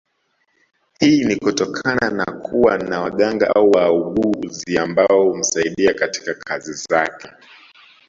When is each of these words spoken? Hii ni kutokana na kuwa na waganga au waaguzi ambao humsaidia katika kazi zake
Hii 0.99 1.25
ni 1.25 1.35
kutokana 1.35 2.09
na 2.09 2.25
kuwa 2.25 2.77
na 2.77 3.01
waganga 3.01 3.55
au 3.55 3.71
waaguzi 3.71 4.77
ambao 4.77 5.23
humsaidia 5.23 5.93
katika 5.93 6.33
kazi 6.35 6.73
zake 6.73 7.29